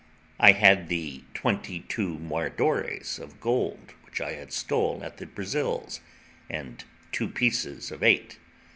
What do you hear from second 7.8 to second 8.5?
of eight.